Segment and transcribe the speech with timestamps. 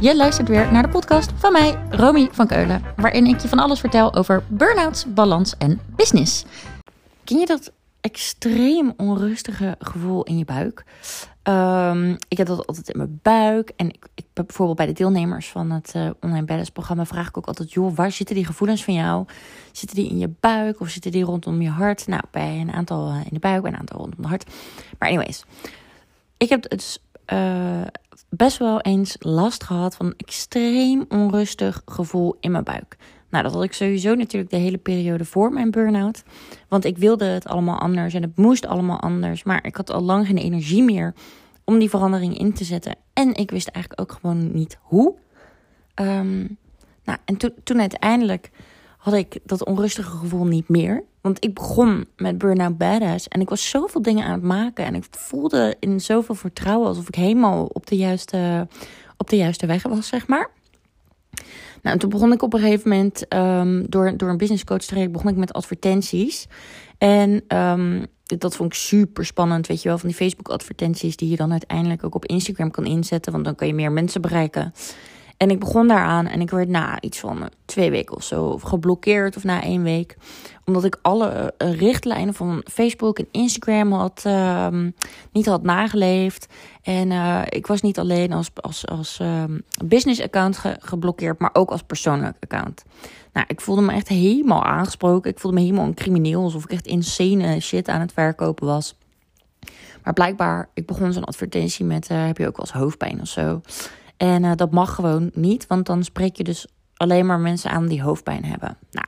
[0.00, 3.58] Je luistert weer naar de podcast van mij, Romy van Keulen, waarin ik je van
[3.58, 6.44] alles vertel over burn-outs, balans en business.
[7.24, 10.84] Ken je dat extreem onrustige gevoel in je buik?
[11.42, 13.72] Ehm, ik heb dat altijd in mijn buik.
[13.76, 17.36] En ik, ik bijvoorbeeld bij de deelnemers van het uh, online balance programma vraag ik
[17.36, 19.26] ook altijd: joh, waar zitten die gevoelens van jou?
[19.72, 22.06] Zitten die in je buik of zitten die rondom je hart?
[22.06, 24.46] Nou, bij een aantal eh, in de buik, bij een aantal rondom het hart.
[24.98, 25.44] Maar anyways,
[26.36, 26.98] ik heb dus
[27.32, 27.86] uh,
[28.28, 32.96] best wel eens last gehad van een extreem onrustig gevoel in mijn buik.
[33.30, 36.22] Nou, dat had ik sowieso natuurlijk de hele periode voor mijn burn-out.
[36.68, 39.42] Want ik wilde het allemaal anders en het moest allemaal anders.
[39.42, 41.14] Maar ik had al lang geen energie meer
[41.64, 42.96] om die verandering in te zetten.
[43.12, 45.14] En ik wist eigenlijk ook gewoon niet hoe.
[45.94, 46.56] Um,
[47.04, 48.50] nou, en to toen uiteindelijk
[48.98, 51.04] had ik dat onrustige gevoel niet meer.
[51.28, 54.84] Want ik begon met Burnout Badass en ik was zoveel dingen aan het maken.
[54.84, 58.68] En ik voelde in zoveel vertrouwen alsof ik helemaal op de juiste,
[59.16, 60.50] op de juiste weg was, zeg maar.
[61.82, 64.82] Nou, en toen begon ik op een gegeven moment um, door, door een business coach
[64.82, 66.46] traject begon ik met advertenties.
[66.98, 71.30] En um, dat vond ik super spannend, weet je wel, van die Facebook advertenties die
[71.30, 74.72] je dan uiteindelijk ook op Instagram kan inzetten, want dan kan je meer mensen bereiken.
[75.38, 78.58] En ik begon daaraan en ik werd na iets van eh, twee weken of zo
[78.58, 80.16] geblokkeerd of na één week.
[80.64, 84.68] Omdat ik alle uh, richtlijnen van Facebook en Instagram had, uh,
[85.32, 86.46] niet had nageleefd.
[86.82, 91.50] En uh, ik was niet alleen als, als, als ehm, business account ge geblokkeerd, maar
[91.52, 92.84] ook als persoonlijk account.
[93.32, 95.30] Nou, ik voelde me echt helemaal aangesproken.
[95.30, 98.96] Ik voelde me helemaal een crimineel, alsof ik echt insane shit aan het verkopen was.
[100.04, 103.60] Maar blijkbaar, ik begon zo'n advertentie met: heb je ook wel eens hoofdpijn of zo?
[104.18, 106.66] En uh, dat mag gewoon niet, want dan spreek je dus
[106.96, 108.76] alleen maar mensen aan die hoofdpijn hebben.
[108.90, 109.06] Nou,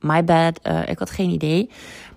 [0.00, 1.70] my bad, uh, ik had geen idee.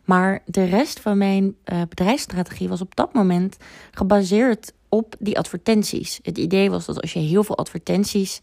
[0.05, 3.57] Maar de rest van mijn uh, bedrijfsstrategie was op dat moment
[3.91, 6.19] gebaseerd op die advertenties.
[6.21, 8.41] Het idee was dat als je heel veel advertenties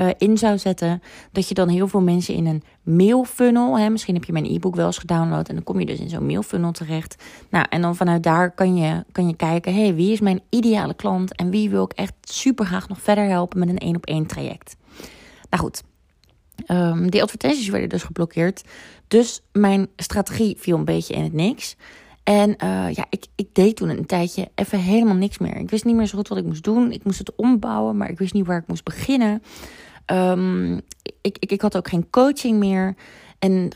[0.00, 1.02] uh, in zou zetten,
[1.32, 4.74] dat je dan heel veel mensen in een mailfunnel, hè, misschien heb je mijn e-book
[4.76, 7.24] wel eens gedownload en dan kom je dus in zo'n mailfunnel terecht.
[7.50, 10.94] Nou, en dan vanuit daar kan je, kan je kijken, hey, wie is mijn ideale
[10.94, 14.06] klant en wie wil ik echt super graag nog verder helpen met een één op
[14.06, 14.76] één traject.
[15.50, 15.82] Nou goed,
[16.66, 18.64] um, die advertenties werden dus geblokkeerd,
[19.08, 21.76] dus mijn strategie viel een beetje in het niks.
[22.26, 25.56] En uh, ja, ik, ik deed toen een tijdje even helemaal niks meer.
[25.56, 26.92] Ik wist niet meer zo goed wat ik moest doen.
[26.92, 29.42] Ik moest het ombouwen, maar ik wist niet waar ik moest beginnen.
[30.06, 30.74] Um,
[31.20, 32.94] ik, ik, ik had ook geen coaching meer.
[33.38, 33.70] En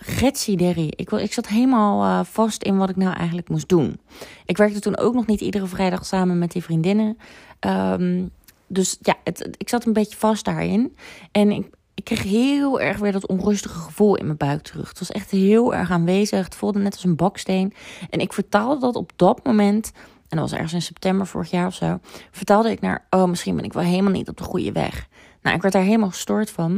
[0.57, 4.01] Derry, ik, ik zat helemaal uh, vast in wat ik nou eigenlijk moest doen.
[4.45, 7.19] Ik werkte toen ook nog niet iedere vrijdag samen met die vriendinnen.
[7.61, 8.31] Um,
[8.67, 10.97] dus ja, het, ik zat een beetje vast daarin.
[11.33, 11.67] En ik,
[12.01, 14.89] ik kreeg heel erg weer dat onrustige gevoel in mijn buik terug.
[14.89, 16.45] Het was echt heel erg aanwezig.
[16.45, 17.73] Het voelde net als een baksteen.
[18.11, 19.93] En ik vertaalde dat op dat moment,
[20.29, 21.99] en dat was ergens in september vorig jaar of zo,
[22.31, 25.09] vertaalde ik naar, oh, misschien ben ik wel helemaal niet op de goede weg.
[25.43, 26.71] Nou, ik werd daar helemaal gestoord van.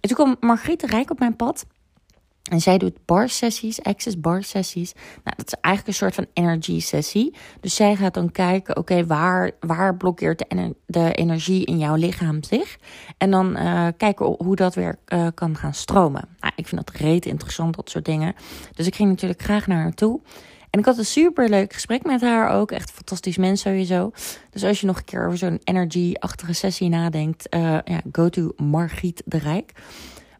[0.00, 1.66] En toen kwam Margriet Rijk op mijn pad.
[2.54, 4.92] En zij doet bar sessies, access bar sessies.
[4.94, 7.34] Nou, dat is eigenlijk een soort van energy sessie.
[7.60, 12.42] Dus zij gaat dan kijken, oké, waar, waar blokkeert de, de, energie in jouw lichaam
[12.42, 12.78] zich?
[13.18, 16.28] En dan uh, kijken hoe dat weer uh, kan gaan stromen.
[16.40, 18.34] Nou, ik vind dat reet interessant, dat soort dingen.
[18.72, 20.20] Dus ik ging natuurlijk graag naar haar toe.
[20.70, 22.70] En ik had een super leuk gesprek met haar ook.
[22.70, 24.10] Echt een fantastisch mens sowieso.
[24.50, 28.52] Dus als je nog een keer over zo'n energy-achtige sessie nadenkt, uh, ja, go to
[28.56, 29.72] Margriet de Rijk.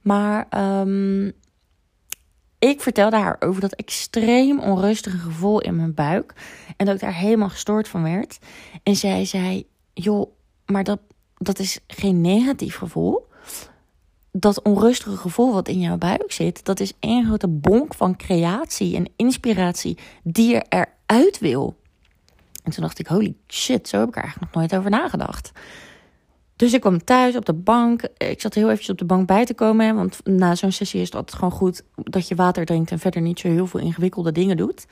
[0.02, 0.46] Maar
[0.80, 1.32] um,
[2.68, 6.34] ik vertelde haar over dat extreem onrustige gevoel in mijn buik.
[6.76, 8.38] En dat ik daar helemaal gestoord van werd.
[8.82, 10.30] En zij zei: Joh,
[10.66, 11.00] maar dat,
[11.36, 13.28] dat is geen negatief gevoel.
[14.32, 18.96] Dat onrustige gevoel wat in jouw buik zit, dat is één grote bonk van creatie
[18.96, 21.76] en inspiratie die je eruit wil.
[22.62, 25.52] En toen dacht ik: Holy shit, zo heb ik er eigenlijk nog nooit over nagedacht.
[26.56, 28.02] Dus ik kwam thuis op de bank.
[28.16, 29.94] Ik zat heel eventjes op de bank bij te komen.
[29.94, 33.20] want na zo'n sessie is het altijd gewoon goed dat je water drinkt en verder
[33.20, 34.86] niet zo heel veel ingewikkelde dingen doet.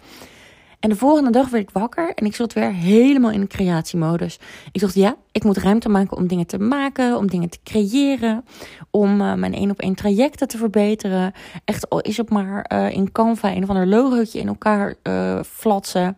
[0.83, 4.39] En de volgende dag werd ik wakker en ik zat weer helemaal in creatiemodus.
[4.73, 8.45] Ik dacht, ja, ik moet ruimte maken om dingen te maken, om dingen te creëren,
[8.91, 11.33] om uh, mijn één op één trajecten te verbeteren.
[11.65, 15.41] Echt al is het maar uh, in Canva een of ander logootje in elkaar uh,
[15.43, 16.17] flatsen.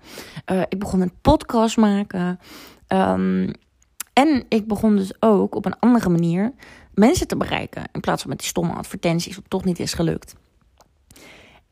[0.69, 2.39] ik begon een podcast maken.
[2.89, 3.51] Um,
[4.15, 6.53] en ik begon dus ook op een andere manier
[6.95, 7.83] mensen te bereiken.
[7.93, 10.35] In plaats van met die stomme advertenties, wat toch niet is gelukt.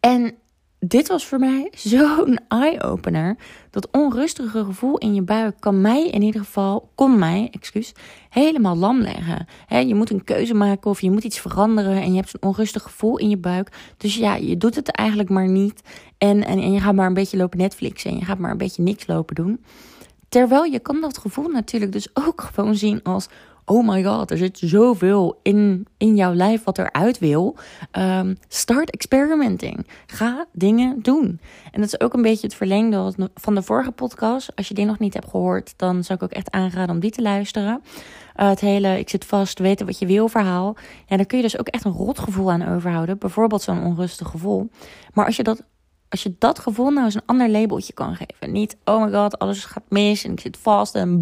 [0.00, 0.34] En
[0.78, 3.36] dit was voor mij zo'n eye-opener.
[3.70, 7.92] Dat onrustige gevoel in je buik kan mij in ieder geval, kon mij, excuus,
[8.28, 9.46] helemaal lam leggen.
[9.88, 12.82] je moet een keuze maken of je moet iets veranderen en je hebt zo'n onrustig
[12.82, 13.94] gevoel in je buik.
[13.96, 15.82] Dus ja, je doet het eigenlijk maar niet.
[16.18, 18.56] En, en, en je gaat maar een beetje lopen Netflixen en je gaat maar een
[18.56, 19.60] beetje niks lopen doen.
[20.32, 23.28] Terwijl je kan dat gevoel natuurlijk dus ook gewoon zien als
[23.64, 27.56] oh my god, er zit zoveel in, in jouw lijf wat eruit wil.
[27.98, 29.86] Um, start experimenting.
[30.06, 31.40] Ga dingen doen.
[31.70, 34.56] En dat is ook een beetje het verlengde van de vorige podcast.
[34.56, 37.10] Als je die nog niet hebt gehoord, dan zou ik ook echt aanraden om die
[37.10, 37.82] te luisteren.
[38.36, 40.76] Uh, het hele ik zit vast, weten wat je wil verhaal.
[41.06, 43.18] Ja, daar kun je dus ook echt een rotgevoel aan overhouden.
[43.18, 44.70] Bijvoorbeeld zo'n onrustig gevoel.
[45.12, 45.62] Maar als je dat
[46.12, 48.52] als je dat gevoel nou eens een ander labeltje kan geven.
[48.52, 51.20] Niet, oh my god, alles gaat mis en ik zit vast en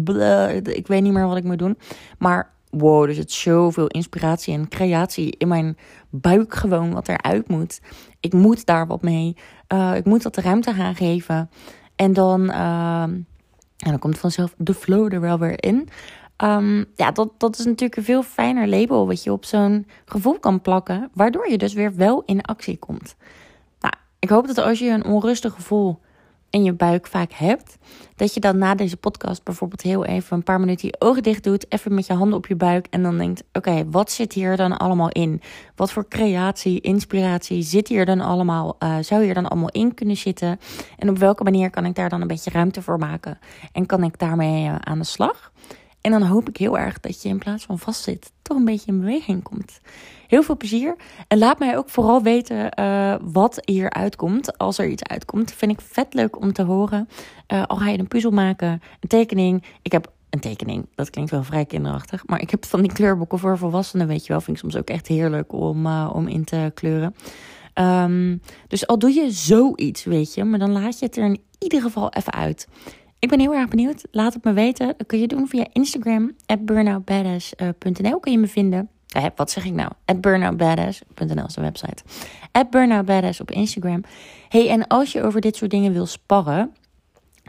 [0.63, 1.77] ik weet niet meer wat ik moet doen.
[2.17, 5.77] Maar wow, er zit zoveel inspiratie en creatie in mijn
[6.09, 7.81] buik gewoon wat eruit moet.
[8.19, 9.35] Ik moet daar wat mee.
[9.73, 11.49] Uh, ik moet dat de ruimte gaan geven.
[11.95, 13.25] En dan, uh, en
[13.77, 15.89] dan komt vanzelf de flow er wel weer in.
[16.43, 20.39] Um, ja, dat, dat is natuurlijk een veel fijner label wat je op zo'n gevoel
[20.39, 21.09] kan plakken.
[21.13, 23.15] Waardoor je dus weer wel in actie komt.
[24.21, 25.99] Ik hoop dat als je een onrustig gevoel
[26.49, 27.77] in je buik vaak hebt,
[28.15, 31.43] dat je dan na deze podcast bijvoorbeeld heel even een paar minuten je ogen dicht
[31.43, 34.57] doet, even met je handen op je buik en dan denkt: oké, wat zit hier
[34.57, 35.41] dan allemaal in?
[35.75, 38.75] Wat voor creatie, inspiratie zit hier dan allemaal?
[38.79, 40.59] Uh, zou hier dan allemaal in kunnen zitten?
[40.97, 43.39] En op welke manier kan ik daar dan een beetje ruimte voor maken?
[43.71, 45.51] En kan ik daarmee uh, aan de slag?
[46.01, 48.91] En dan hoop ik heel erg dat je in plaats van vastzit, toch een beetje
[48.91, 49.79] in beweging komt.
[50.27, 50.95] Heel veel plezier.
[51.27, 54.57] En laat mij ook vooral weten uh, wat hier uitkomt.
[54.57, 55.53] Als er iets uitkomt.
[55.53, 57.09] Vind ik vet leuk om te horen.
[57.47, 59.63] Uh, al ga je een puzzel maken, een tekening.
[59.81, 60.85] Ik heb een tekening.
[60.95, 62.27] Dat klinkt wel vrij kinderachtig.
[62.27, 64.41] Maar ik heb van die kleurboeken voor volwassenen, weet je wel.
[64.41, 67.15] Vind ik soms ook echt heerlijk om, uh, om in te kleuren.
[67.75, 70.43] Um, dus al doe je zoiets, weet je.
[70.43, 72.67] Maar dan laat je het er in ieder geval even uit.
[73.21, 74.03] Ik ben heel erg benieuwd.
[74.11, 74.95] Laat het me weten.
[75.05, 76.31] Kun je doen via Instagram.
[76.45, 78.89] At burnoutbadass.nl kun je me vinden.
[79.07, 79.91] Eh, wat zeg ik nou?
[80.05, 82.03] At burnoutbadass.nl is de website.
[82.51, 84.03] At burnoutbadass op Instagram.
[84.49, 86.73] Hey, en als je over dit soort dingen wil sparren...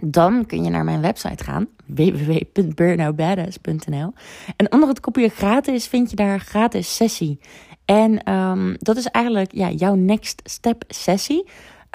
[0.04, 4.12] Dan kun je naar mijn website gaan, www.burnoutbadass.nl.
[4.56, 7.38] En onder het kopje gratis vind je daar gratis sessie.
[7.84, 11.44] En um, dat is eigenlijk ja, jouw next step sessie.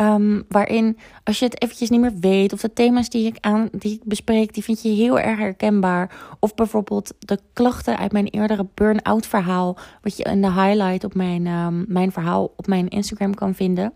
[0.01, 3.69] Um, waarin als je het eventjes niet meer weet, of de thema's die ik, aan,
[3.71, 6.11] die ik bespreek, die vind je heel erg herkenbaar.
[6.39, 11.13] Of bijvoorbeeld de klachten uit mijn eerdere burn-out verhaal, wat je in de highlight op
[11.13, 13.93] mijn, um, mijn verhaal op mijn Instagram kan vinden.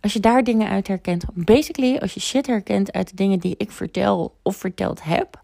[0.00, 3.54] Als je daar dingen uit herkent, basically als je shit herkent uit de dingen die
[3.58, 5.40] ik vertel of verteld heb,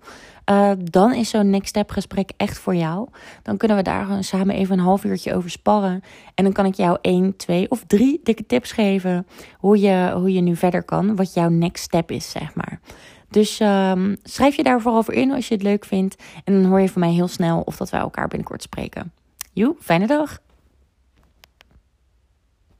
[0.46, 3.08] uh, dan is zo'n next step gesprek echt voor jou.
[3.42, 6.02] Dan kunnen we daar samen even een half uurtje over sparren.
[6.34, 9.26] En dan kan ik jou één, twee of drie dikke tips geven
[9.58, 11.16] hoe je, hoe je nu verder kan.
[11.16, 12.80] Wat jouw next step is, zeg maar.
[13.30, 16.22] Dus um, schrijf je daar vooral voor in als je het leuk vindt.
[16.44, 19.12] En dan hoor je van mij heel snel of dat wij elkaar binnenkort spreken.
[19.52, 20.38] Joe, fijne dag!